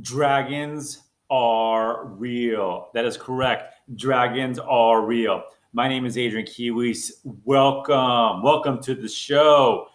Dragons 0.00 1.02
are 1.30 2.06
real. 2.06 2.88
That 2.94 3.04
is 3.04 3.18
correct. 3.18 3.74
Dragons 3.94 4.58
are 4.58 5.04
real. 5.04 5.42
My 5.74 5.86
name 5.86 6.06
is 6.06 6.16
Adrian 6.16 6.46
Kiwis. 6.46 7.12
Welcome. 7.44 8.42
Welcome 8.42 8.82
to 8.84 8.94
the 8.94 9.08
show. 9.08 9.88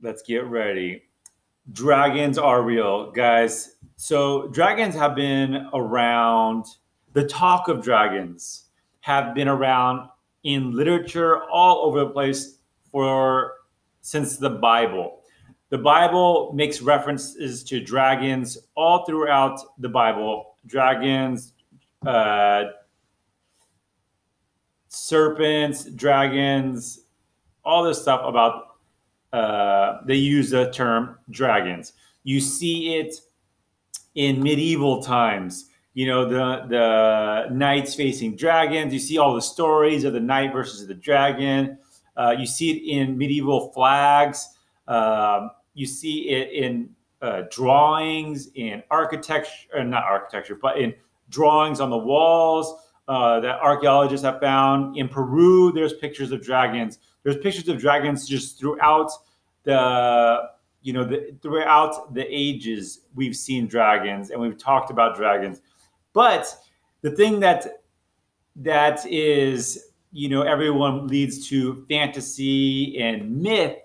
Let's 0.00 0.22
get 0.22 0.46
ready. 0.46 1.02
Dragons 1.72 2.38
are 2.38 2.62
real, 2.62 3.10
guys. 3.10 3.76
So, 3.96 4.48
dragons 4.48 4.94
have 4.94 5.14
been 5.14 5.68
around, 5.74 6.64
the 7.12 7.26
talk 7.26 7.68
of 7.68 7.82
dragons 7.82 8.70
have 9.00 9.34
been 9.34 9.48
around 9.48 10.08
in 10.44 10.74
literature 10.74 11.42
all 11.50 11.84
over 11.84 12.00
the 12.00 12.10
place 12.10 12.58
for 12.90 13.52
since 14.00 14.38
the 14.38 14.50
Bible. 14.50 15.19
The 15.70 15.78
Bible 15.78 16.52
makes 16.52 16.82
references 16.82 17.62
to 17.64 17.80
dragons 17.80 18.58
all 18.74 19.04
throughout 19.06 19.60
the 19.78 19.88
Bible. 19.88 20.56
Dragons, 20.66 21.52
uh, 22.04 22.64
serpents, 24.88 25.84
dragons, 25.84 27.02
all 27.64 27.84
this 27.84 28.02
stuff 28.02 28.22
about, 28.24 28.78
uh, 29.32 29.98
they 30.06 30.16
use 30.16 30.50
the 30.50 30.72
term 30.72 31.16
dragons. 31.30 31.92
You 32.24 32.40
see 32.40 32.96
it 32.96 33.14
in 34.16 34.42
medieval 34.42 35.00
times. 35.00 35.66
You 35.94 36.06
know, 36.06 36.24
the, 36.24 36.66
the 36.68 37.54
knights 37.54 37.94
facing 37.94 38.34
dragons. 38.34 38.92
You 38.92 38.98
see 38.98 39.18
all 39.18 39.34
the 39.34 39.42
stories 39.42 40.02
of 40.02 40.14
the 40.14 40.20
knight 40.20 40.52
versus 40.52 40.84
the 40.86 40.94
dragon. 40.94 41.78
Uh, 42.16 42.34
you 42.36 42.46
see 42.46 42.70
it 42.72 42.98
in 42.98 43.16
medieval 43.16 43.70
flags. 43.72 44.56
Um, 44.88 45.52
you 45.74 45.86
see 45.86 46.28
it 46.28 46.52
in 46.52 46.90
uh, 47.22 47.42
drawings, 47.50 48.48
in 48.54 48.82
architecture, 48.90 49.68
uh, 49.78 49.82
not 49.82 50.04
architecture, 50.04 50.58
but 50.60 50.78
in 50.78 50.94
drawings 51.28 51.80
on 51.80 51.90
the 51.90 51.98
walls 51.98 52.88
uh, 53.08 53.40
that 53.40 53.60
archaeologists 53.60 54.24
have 54.24 54.40
found. 54.40 54.96
In 54.96 55.08
Peru, 55.08 55.72
there's 55.72 55.94
pictures 55.94 56.32
of 56.32 56.42
dragons. 56.42 56.98
There's 57.22 57.36
pictures 57.36 57.68
of 57.68 57.78
dragons 57.78 58.28
just 58.28 58.58
throughout 58.58 59.10
the, 59.64 60.48
you 60.82 60.92
know, 60.92 61.04
the, 61.04 61.34
throughout 61.42 62.14
the 62.14 62.26
ages. 62.28 63.00
We've 63.14 63.36
seen 63.36 63.66
dragons 63.66 64.30
and 64.30 64.40
we've 64.40 64.58
talked 64.58 64.90
about 64.90 65.16
dragons, 65.16 65.60
but 66.12 66.54
the 67.02 67.10
thing 67.10 67.40
that 67.40 67.82
that 68.56 69.06
is, 69.06 69.90
you 70.12 70.28
know, 70.28 70.42
everyone 70.42 71.06
leads 71.06 71.48
to 71.48 71.84
fantasy 71.88 72.98
and 73.00 73.42
myth 73.42 73.76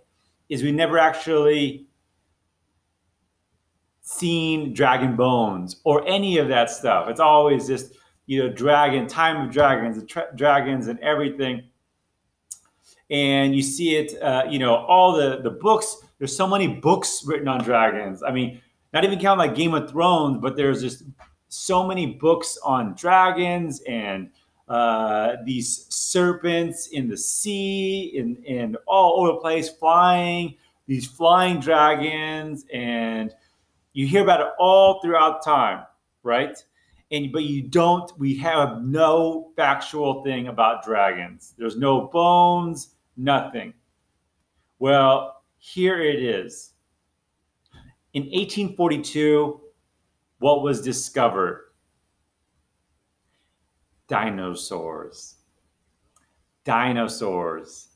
is 0.49 0.63
we 0.63 0.71
never 0.71 0.97
actually 0.97 1.87
seen 4.01 4.73
dragon 4.73 5.15
bones 5.15 5.81
or 5.83 6.07
any 6.07 6.37
of 6.37 6.47
that 6.47 6.69
stuff. 6.69 7.09
It's 7.09 7.19
always 7.19 7.67
just 7.67 7.95
you 8.27 8.43
know 8.43 8.49
dragon, 8.49 9.07
time 9.07 9.47
of 9.47 9.51
dragons, 9.51 10.03
tra- 10.05 10.29
dragons, 10.35 10.87
and 10.87 10.99
everything. 10.99 11.63
And 13.09 13.55
you 13.55 13.61
see 13.61 13.95
it, 13.95 14.19
uh, 14.21 14.45
you 14.49 14.59
know, 14.59 14.75
all 14.75 15.13
the 15.13 15.41
the 15.41 15.51
books. 15.51 15.97
There's 16.17 16.35
so 16.35 16.47
many 16.47 16.67
books 16.67 17.23
written 17.25 17.47
on 17.47 17.63
dragons. 17.63 18.23
I 18.23 18.31
mean, 18.31 18.61
not 18.93 19.03
even 19.03 19.19
count 19.19 19.37
like 19.37 19.53
Game 19.55 19.73
of 19.73 19.89
Thrones, 19.89 20.37
but 20.37 20.55
there's 20.55 20.81
just 20.81 21.03
so 21.49 21.85
many 21.85 22.05
books 22.05 22.57
on 22.63 22.95
dragons 22.95 23.81
and 23.87 24.29
uh, 24.67 25.35
these 25.45 25.85
serpents 25.89 26.87
in 26.87 27.07
the 27.07 27.17
sea 27.17 28.17
and, 28.17 28.43
and 28.45 28.77
all 28.87 29.19
over 29.19 29.33
the 29.33 29.39
place 29.39 29.69
flying, 29.69 30.55
these 30.87 31.05
flying 31.05 31.59
dragons, 31.59 32.65
and 32.73 33.33
you 33.93 34.07
hear 34.07 34.23
about 34.23 34.41
it 34.41 34.47
all 34.59 35.01
throughout 35.01 35.43
time, 35.43 35.85
right? 36.23 36.63
And 37.11 37.31
but 37.31 37.43
you 37.43 37.61
don't, 37.63 38.11
we 38.17 38.35
have 38.37 38.83
no 38.83 39.51
factual 39.55 40.23
thing 40.23 40.47
about 40.47 40.83
dragons. 40.83 41.53
There's 41.57 41.77
no 41.77 42.07
bones, 42.07 42.95
nothing. 43.15 43.73
Well, 44.79 45.43
here 45.57 46.01
it 46.01 46.21
is. 46.21 46.73
In 48.13 48.23
1842, 48.23 49.61
what 50.39 50.63
was 50.63 50.81
discovered? 50.81 51.65
Dinosaurs. 54.07 55.35
Dinosaurs. 56.63 57.89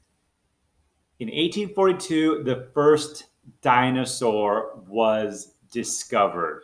In 1.19 1.27
1842, 1.27 2.43
the 2.43 2.69
first 2.73 3.25
dinosaur 3.61 4.81
was 4.87 5.55
discovered. 5.71 6.63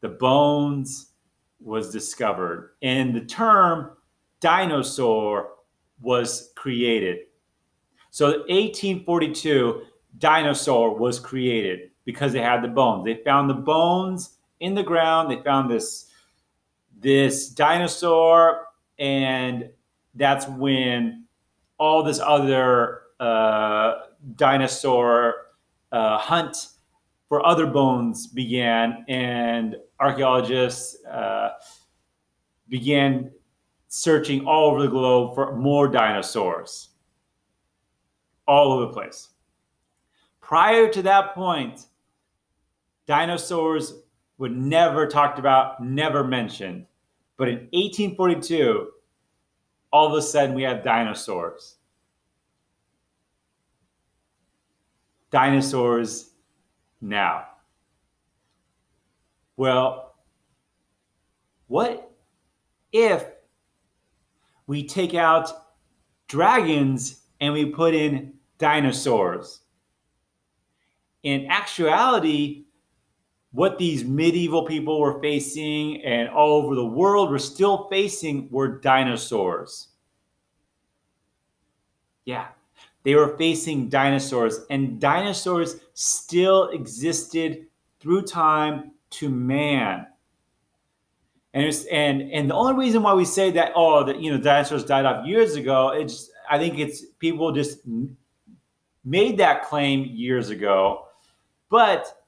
The 0.00 0.08
bones 0.08 1.12
was 1.60 1.90
discovered, 1.92 2.72
and 2.82 3.14
the 3.14 3.20
term 3.20 3.92
dinosaur 4.40 5.50
was 6.00 6.52
created. 6.56 7.26
So, 8.10 8.26
1842, 8.48 9.82
dinosaur 10.18 10.96
was 10.96 11.20
created 11.20 11.90
because 12.04 12.32
they 12.32 12.40
had 12.40 12.62
the 12.62 12.68
bones. 12.68 13.04
They 13.04 13.22
found 13.22 13.48
the 13.48 13.54
bones 13.54 14.38
in 14.60 14.74
the 14.74 14.82
ground. 14.82 15.30
They 15.30 15.42
found 15.42 15.70
this 15.70 16.09
this 17.00 17.48
dinosaur, 17.48 18.66
and 18.98 19.70
that's 20.14 20.46
when 20.48 21.24
all 21.78 22.02
this 22.02 22.20
other 22.20 23.02
uh, 23.18 23.94
dinosaur 24.36 25.46
uh, 25.92 26.18
hunt 26.18 26.68
for 27.28 27.44
other 27.46 27.66
bones 27.66 28.26
began, 28.26 29.04
and 29.08 29.76
archaeologists 29.98 31.02
uh, 31.06 31.50
began 32.68 33.30
searching 33.88 34.46
all 34.46 34.70
over 34.70 34.82
the 34.82 34.88
globe 34.88 35.34
for 35.34 35.56
more 35.56 35.88
dinosaurs, 35.88 36.90
all 38.46 38.72
over 38.72 38.86
the 38.86 38.92
place. 38.92 39.28
Prior 40.40 40.88
to 40.90 41.02
that 41.02 41.34
point, 41.34 41.86
dinosaurs 43.06 43.94
were 44.38 44.48
never 44.48 45.06
talked 45.06 45.38
about, 45.38 45.82
never 45.82 46.24
mentioned. 46.24 46.86
But 47.40 47.48
in 47.48 47.54
1842, 47.72 48.90
all 49.90 50.08
of 50.08 50.12
a 50.12 50.20
sudden 50.20 50.54
we 50.54 50.62
have 50.64 50.84
dinosaurs. 50.84 51.76
Dinosaurs 55.30 56.32
now. 57.00 57.46
Well, 59.56 60.16
what 61.66 62.12
if 62.92 63.24
we 64.66 64.86
take 64.86 65.14
out 65.14 65.50
dragons 66.28 67.22
and 67.40 67.54
we 67.54 67.64
put 67.64 67.94
in 67.94 68.34
dinosaurs? 68.58 69.62
In 71.22 71.46
actuality, 71.46 72.66
what 73.52 73.78
these 73.78 74.04
medieval 74.04 74.64
people 74.64 75.00
were 75.00 75.20
facing 75.20 76.02
and 76.04 76.28
all 76.28 76.62
over 76.62 76.74
the 76.74 76.84
world 76.84 77.30
were 77.30 77.38
still 77.38 77.88
facing 77.88 78.48
were 78.50 78.78
dinosaurs. 78.78 79.88
Yeah, 82.24 82.48
they 83.02 83.14
were 83.14 83.36
facing 83.36 83.88
dinosaurs, 83.88 84.60
and 84.70 85.00
dinosaurs 85.00 85.76
still 85.94 86.68
existed 86.68 87.66
through 87.98 88.22
time 88.22 88.92
to 89.10 89.28
man. 89.28 90.06
And 91.52 91.86
and 91.90 92.22
and 92.30 92.48
the 92.48 92.54
only 92.54 92.74
reason 92.74 93.02
why 93.02 93.14
we 93.14 93.24
say 93.24 93.50
that 93.50 93.72
oh 93.74 94.04
that 94.04 94.20
you 94.20 94.30
know 94.30 94.38
dinosaurs 94.38 94.84
died 94.84 95.04
off 95.04 95.26
years 95.26 95.56
ago, 95.56 95.88
it's 95.88 96.30
I 96.48 96.58
think 96.58 96.78
it's 96.78 97.04
people 97.18 97.50
just 97.50 97.80
made 99.04 99.38
that 99.38 99.64
claim 99.64 100.04
years 100.04 100.50
ago, 100.50 101.06
but 101.68 102.19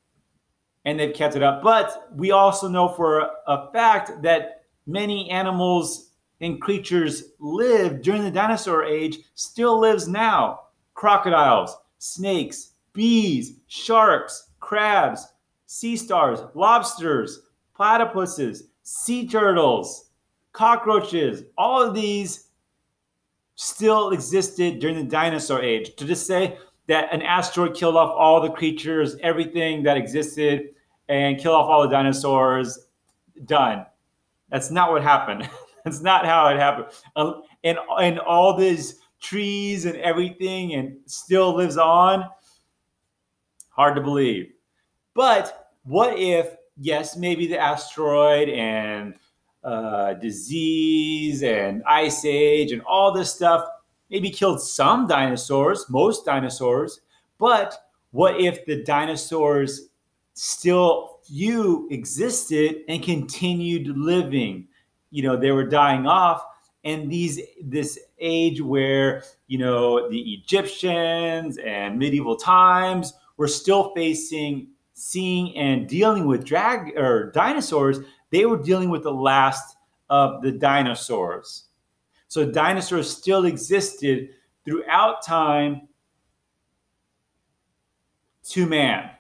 and 0.85 0.99
they've 0.99 1.15
kept 1.15 1.37
it 1.37 1.43
up. 1.43 1.63
But 1.63 2.09
we 2.15 2.31
also 2.31 2.69
know 2.69 2.89
for 2.89 3.31
a 3.47 3.71
fact 3.73 4.23
that 4.23 4.65
many 4.87 5.31
animals 5.31 6.11
and 6.41 6.61
creatures 6.61 7.25
lived 7.39 8.03
during 8.03 8.25
the 8.25 8.31
dinosaur 8.31 8.85
age, 8.85 9.19
still 9.35 9.79
lives 9.79 10.09
now. 10.09 10.61
Crocodiles, 10.95 11.77
snakes, 11.99 12.73
bees, 12.93 13.55
sharks, 13.69 14.51
crabs, 14.61 15.27
sea 15.67 15.97
stars, 15.97 16.41
lobsters, 16.55 17.43
platypuses, 17.79 18.63
sea 18.83 19.27
turtles, 19.27 20.11
cockroaches, 20.53 21.45
all 21.57 21.81
of 21.81 21.95
these 21.95 22.49
still 23.55 24.11
existed 24.11 24.81
during 24.81 24.97
the 24.97 25.05
dinosaur 25.05 25.63
age. 25.63 25.95
To 25.97 26.05
just 26.05 26.27
say 26.27 26.59
that 26.89 27.13
an 27.13 27.23
asteroid 27.23 27.75
killed 27.75 27.97
off 27.97 28.11
all 28.11 28.41
the 28.41 28.51
creatures, 28.51 29.17
everything 29.23 29.83
that 29.85 29.97
existed, 29.97 30.71
and 31.09 31.39
kill 31.39 31.55
off 31.55 31.69
all 31.69 31.83
the 31.83 31.89
dinosaurs. 31.89 32.89
Done. 33.45 33.87
That's 34.51 34.71
not 34.71 34.93
what 34.93 35.03
happened. 35.03 35.49
That's 35.85 36.01
not 36.01 36.27
how 36.27 36.49
it 36.49 36.59
happened. 36.59 36.87
Um, 37.17 37.43
and 37.65 37.79
and 38.01 38.19
all 38.19 38.57
these 38.57 39.01
trees 39.21 39.85
and 39.85 39.97
everything, 39.97 40.75
and 40.75 40.97
still 41.07 41.55
lives 41.55 41.77
on. 41.77 42.29
Hard 43.71 43.97
to 43.97 44.03
believe. 44.03 44.53
But 45.15 45.71
what 45.85 46.19
if 46.19 46.57
yes, 46.77 47.17
maybe 47.17 47.47
the 47.47 47.59
asteroid 47.59 48.49
and 48.49 49.15
uh, 49.65 50.15
disease 50.15 51.43
and 51.43 51.83
ice 51.85 52.25
age 52.25 52.73
and 52.73 52.83
all 52.83 53.13
this 53.13 53.33
stuff 53.33 53.65
maybe 54.13 54.31
killed 54.31 54.61
some 54.61 55.09
dinosaurs, 55.09 55.87
most 55.89 56.25
dinosaurs, 56.25 57.01
but 57.39 57.89
what 58.13 58.41
if 58.41 58.65
the 58.67 58.85
dinosaurs 58.85 59.89
still 60.35 61.19
few 61.25 61.89
existed 61.91 62.85
and 62.89 63.03
continued 63.03 63.89
living? 63.89 64.69
You 65.11 65.25
know, 65.25 65.37
they 65.37 65.51
were 65.51 65.67
dying 65.67 66.07
off 66.07 66.45
and 66.85 67.11
these 67.11 67.41
this 67.63 67.99
age 68.19 68.61
where 68.61 69.23
you 69.47 69.59
know 69.59 70.11
the 70.11 70.21
Egyptians 70.35 71.59
and 71.59 71.99
medieval 71.99 72.37
times 72.37 73.15
were 73.37 73.49
still 73.49 73.93
facing 73.95 74.69
seeing 74.95 75.57
and 75.57 75.89
dealing 75.89 76.27
with 76.27 76.45
drag 76.45 76.97
or 76.99 77.31
dinosaurs 77.31 78.01
they 78.31 78.47
were 78.47 78.57
dealing 78.57 78.89
with 78.89 79.03
the 79.03 79.13
last 79.13 79.77
of 80.11 80.43
the 80.43 80.51
dinosaurs. 80.51 81.65
So 82.33 82.47
dinosaurs 82.47 83.15
still 83.15 83.45
existed 83.45 84.31
throughout 84.65 85.23
time 85.23 85.87
to 88.49 88.65
man. 88.65 89.11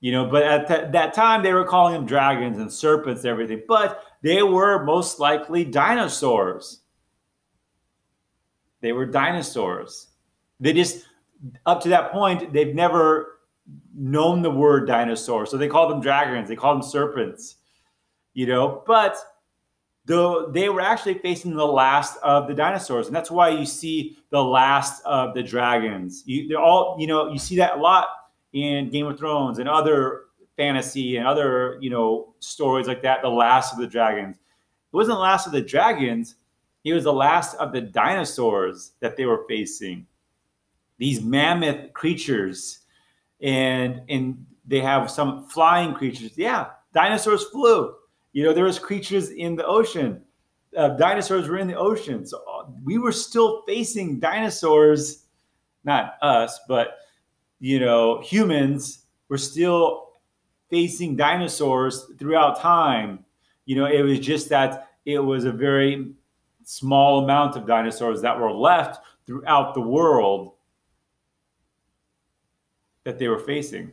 You 0.00 0.12
know, 0.12 0.30
but 0.30 0.44
at 0.44 0.66
th- 0.66 0.92
that 0.92 1.12
time 1.12 1.42
they 1.42 1.52
were 1.52 1.66
calling 1.66 1.92
them 1.92 2.06
dragons 2.06 2.56
and 2.56 2.72
serpents 2.72 3.20
and 3.20 3.30
everything, 3.32 3.64
but 3.68 4.02
they 4.22 4.42
were 4.42 4.82
most 4.82 5.20
likely 5.20 5.62
dinosaurs. 5.62 6.80
They 8.80 8.92
were 8.92 9.04
dinosaurs. 9.04 10.08
They 10.58 10.72
just, 10.72 11.04
up 11.66 11.82
to 11.82 11.90
that 11.90 12.12
point, 12.12 12.54
they've 12.54 12.74
never 12.74 13.40
known 13.94 14.40
the 14.40 14.50
word 14.50 14.86
dinosaur. 14.86 15.44
So 15.44 15.58
they 15.58 15.68
called 15.68 15.90
them 15.90 16.00
dragons, 16.00 16.48
they 16.48 16.56
called 16.56 16.78
them 16.78 16.88
serpents, 16.88 17.56
you 18.32 18.46
know, 18.46 18.82
but 18.86 19.18
though 20.10 20.48
they 20.50 20.68
were 20.68 20.80
actually 20.80 21.14
facing 21.14 21.54
the 21.54 21.66
last 21.66 22.18
of 22.24 22.48
the 22.48 22.54
dinosaurs. 22.54 23.06
And 23.06 23.14
that's 23.14 23.30
why 23.30 23.50
you 23.50 23.64
see 23.64 24.18
the 24.30 24.42
last 24.42 25.02
of 25.04 25.34
the 25.34 25.42
dragons. 25.42 26.24
You, 26.26 26.48
they're 26.48 26.58
all, 26.58 26.96
you 26.98 27.06
know, 27.06 27.30
you 27.30 27.38
see 27.38 27.56
that 27.56 27.76
a 27.76 27.80
lot 27.80 28.08
in 28.52 28.90
Game 28.90 29.06
of 29.06 29.18
Thrones 29.18 29.60
and 29.60 29.68
other 29.68 30.22
fantasy 30.56 31.16
and 31.16 31.28
other, 31.28 31.78
you 31.80 31.90
know, 31.90 32.34
stories 32.40 32.88
like 32.88 33.02
that. 33.02 33.22
The 33.22 33.28
last 33.28 33.72
of 33.72 33.78
the 33.78 33.86
dragons. 33.86 34.36
It 34.36 34.96
wasn't 34.96 35.16
the 35.16 35.22
last 35.22 35.46
of 35.46 35.52
the 35.52 35.62
dragons. 35.62 36.34
It 36.82 36.92
was 36.92 37.04
the 37.04 37.12
last 37.12 37.54
of 37.56 37.72
the 37.72 37.80
dinosaurs 37.80 38.92
that 38.98 39.16
they 39.16 39.26
were 39.26 39.44
facing. 39.48 40.06
These 40.98 41.22
mammoth 41.22 41.92
creatures 41.92 42.80
and 43.40 44.02
and 44.08 44.44
they 44.66 44.80
have 44.80 45.10
some 45.10 45.46
flying 45.46 45.94
creatures. 45.94 46.36
Yeah, 46.36 46.66
dinosaurs 46.92 47.44
flew. 47.44 47.94
You 48.32 48.44
know, 48.44 48.52
there 48.52 48.64
was 48.64 48.78
creatures 48.78 49.30
in 49.30 49.56
the 49.56 49.66
ocean. 49.66 50.22
Uh, 50.76 50.90
dinosaurs 50.90 51.48
were 51.48 51.58
in 51.58 51.66
the 51.66 51.76
ocean, 51.76 52.24
so 52.24 52.38
uh, 52.48 52.66
we 52.84 52.98
were 52.98 53.12
still 53.12 53.62
facing 53.66 54.20
dinosaurs. 54.20 55.26
Not 55.82 56.14
us, 56.22 56.60
but 56.68 56.98
you 57.58 57.80
know, 57.80 58.20
humans 58.20 59.06
were 59.28 59.38
still 59.38 60.10
facing 60.70 61.16
dinosaurs 61.16 62.06
throughout 62.18 62.60
time. 62.60 63.24
You 63.66 63.76
know, 63.76 63.86
it 63.86 64.02
was 64.02 64.20
just 64.20 64.48
that 64.50 64.90
it 65.04 65.18
was 65.18 65.44
a 65.44 65.52
very 65.52 66.12
small 66.62 67.24
amount 67.24 67.56
of 67.56 67.66
dinosaurs 67.66 68.22
that 68.22 68.38
were 68.38 68.52
left 68.52 69.04
throughout 69.26 69.74
the 69.74 69.80
world 69.80 70.54
that 73.04 73.18
they 73.18 73.28
were 73.28 73.38
facing. 73.38 73.92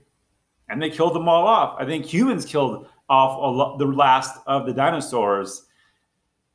And 0.70 0.82
they 0.82 0.90
killed 0.90 1.16
them 1.16 1.28
all 1.30 1.48
off. 1.48 1.78
I 1.80 1.86
think 1.86 2.06
humans 2.06 2.46
killed 2.46 2.88
off 3.10 3.56
lot, 3.56 3.78
the 3.80 3.86
last 3.86 4.40
of 4.48 4.66
the 4.66 4.74
dinosaurs, 4.74 5.68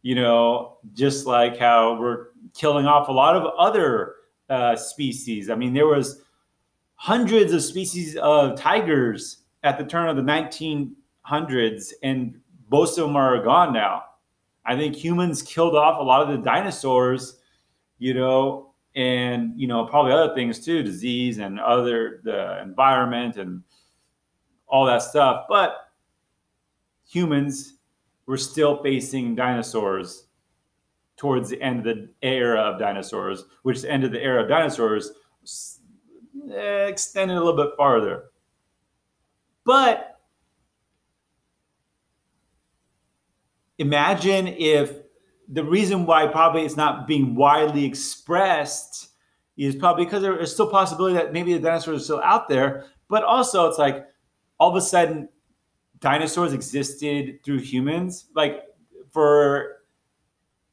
you 0.03 0.15
know, 0.15 0.79
just 0.93 1.27
like 1.27 1.59
how 1.59 1.99
we're 1.99 2.29
killing 2.55 2.87
off 2.87 3.09
a 3.09 3.13
lot 3.13 3.37
of 3.37 3.53
other 3.59 4.17
uh, 4.51 4.77
species. 4.77 5.51
I 5.51 5.55
mean, 5.55 5.73
there 5.73 5.87
was 5.87 6.23
hundreds 6.95 7.53
of 7.53 7.63
species 7.63 8.17
of 8.17 8.59
tigers 8.59 9.39
at 9.63 9.79
the 9.79 9.85
turn 9.85 10.09
of 10.09 10.17
the 10.17 10.23
1900s, 10.23 11.93
and 12.03 12.41
most 12.71 12.99
of 12.99 13.07
them 13.07 13.17
are 13.17 13.43
gone 13.43 13.73
now. 13.73 14.03
I 14.65 14.77
think 14.77 14.95
humans 14.95 15.43
killed 15.43 15.75
off 15.75 16.01
a 16.01 16.03
lot 16.03 16.23
of 16.23 16.29
the 16.29 16.45
dinosaurs, 16.45 17.39
you 17.99 18.15
know, 18.15 18.73
and 18.95 19.59
you 19.59 19.67
know 19.67 19.87
probably 19.87 20.13
other 20.13 20.35
things 20.35 20.63
too 20.65 20.83
disease 20.83 21.39
and 21.39 21.59
other 21.59 22.21
the 22.25 22.61
environment 22.63 23.37
and 23.37 23.63
all 24.67 24.85
that 24.85 25.03
stuff 25.03 25.47
but 25.49 25.92
humans 27.13 27.75
were 28.27 28.39
still 28.39 28.83
facing 28.83 29.35
dinosaurs 29.35 30.29
towards 31.19 31.51
the 31.51 31.61
end 31.61 31.79
of 31.79 31.85
the 31.85 32.09
era 32.23 32.59
of 32.59 32.79
dinosaurs 32.79 33.45
which 33.63 33.83
the 33.83 33.91
end 33.91 34.03
of 34.03 34.13
the 34.13 34.23
era 34.23 34.43
of 34.43 34.49
dinosaurs 34.49 35.13
eh, 36.51 36.87
extended 36.87 37.37
a 37.37 37.39
little 37.39 37.65
bit 37.65 37.77
farther. 37.77 38.31
But 39.65 40.21
imagine 43.79 44.49
if 44.49 45.03
the 45.49 45.65
reason 45.65 46.07
why 46.07 46.27
probably 46.29 46.65
it's 46.65 46.77
not 46.77 47.07
being 47.07 47.35
widely 47.35 47.85
expressed 47.85 49.11
is 49.59 49.77
probably 49.77 50.07
because 50.07 50.23
there 50.23 50.39
is 50.39 50.51
still 50.51 50.71
possibility 50.71 51.15
that 51.15 51.35
maybe 51.35 51.53
the 51.53 51.61
dinosaurs 51.61 52.01
are 52.01 52.05
still 52.05 52.23
out 52.23 52.49
there, 52.49 52.87
but 53.09 53.23
also 53.23 53.69
it's 53.69 53.79
like 53.79 54.07
all 54.59 54.71
of 54.71 54.77
a 54.77 54.81
sudden 54.81 55.29
dinosaurs 56.03 56.53
existed 56.53 57.43
through 57.43 57.61
humans. 57.61 58.27
Like 58.35 58.65
for 59.13 59.83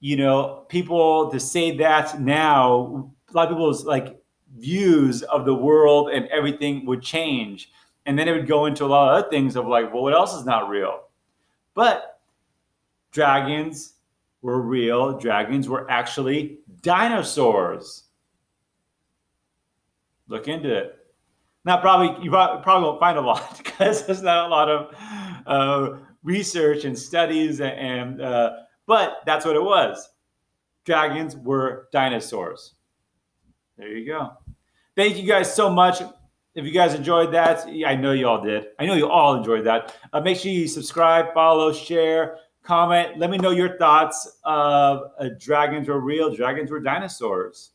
you 0.02 0.18
know 0.18 0.66
people 0.68 1.32
to 1.32 1.40
say 1.40 1.78
that 1.78 2.20
now, 2.20 3.12
a 3.30 3.34
lot 3.34 3.48
of 3.48 3.50
people's 3.50 3.86
like 3.86 4.22
views 4.58 5.22
of 5.24 5.46
the 5.46 5.54
world 5.56 6.10
and 6.10 6.28
everything 6.28 6.86
would 6.86 7.02
change, 7.02 7.72
and 8.06 8.20
then 8.20 8.28
it 8.28 8.34
would 8.34 8.48
go 8.48 8.66
into 8.66 8.84
a 8.84 8.88
lot 8.88 9.14
of 9.14 9.20
other 9.20 9.30
things 9.30 9.56
of 9.56 9.68
like, 9.68 9.94
well, 9.94 10.04
what 10.04 10.14
else 10.14 10.34
is 10.34 10.46
not 10.46 10.68
real? 10.68 11.04
But 11.76 12.20
dragons 13.12 13.94
were 14.42 14.62
real. 14.62 15.18
Dragons 15.18 15.70
were 15.70 15.90
actually 15.90 16.60
dinosaurs. 16.82 18.06
Look 20.28 20.48
into 20.48 20.76
it. 20.76 20.96
Now, 21.66 21.80
probably 21.82 22.24
you 22.24 22.32
probably 22.32 22.84
won't 22.84 23.00
find 23.00 23.18
a 23.18 23.22
lot 23.22 23.58
because 23.64 24.06
there's 24.06 24.22
not 24.22 24.48
a 24.48 24.50
lot 24.50 24.70
of 24.70 24.96
uh, 25.46 25.98
research 26.24 26.86
and 26.86 26.98
studies, 26.98 27.62
and 27.62 28.22
uh, 28.22 28.52
but 28.86 29.18
that's 29.26 29.46
what 29.46 29.56
it 29.56 29.64
was. 29.64 30.10
Dragons 30.86 31.36
were 31.36 31.88
dinosaurs. 31.92 32.76
There 33.78 33.90
you 33.90 34.06
go. 34.06 34.32
Thank 34.96 35.18
you 35.18 35.28
guys 35.28 35.54
so 35.54 35.70
much. 35.70 36.02
If 36.56 36.66
you 36.66 36.72
guys 36.72 36.94
enjoyed 36.94 37.34
that, 37.34 37.68
I 37.86 37.96
know 37.96 38.12
you 38.12 38.28
all 38.28 38.44
did. 38.44 38.68
I 38.80 38.86
know 38.86 38.96
you 38.96 39.08
all 39.08 39.36
enjoyed 39.36 39.66
that. 39.66 39.96
Uh, 40.12 40.20
make 40.20 40.38
sure 40.38 40.52
you 40.52 40.68
subscribe, 40.68 41.34
follow, 41.34 41.72
share 41.72 42.38
comment. 42.64 43.18
Let 43.18 43.30
me 43.30 43.38
know 43.38 43.52
your 43.52 43.78
thoughts 43.78 44.38
of 44.44 45.12
uh, 45.20 45.30
dragons 45.40 45.88
were 45.88 46.00
real, 46.00 46.36
dragons 46.36 46.70
were 46.70 46.80
dinosaurs. 46.80 47.72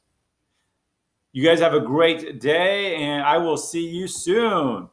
You 1.33 1.45
guys 1.45 1.59
have 1.59 1.75
a 1.75 1.81
great 1.81 2.41
day, 2.41 2.95
and 2.97 3.25
I 3.25 3.39
will 3.39 3.57
see 3.57 3.85
you 3.89 4.07
soon. 4.07 4.89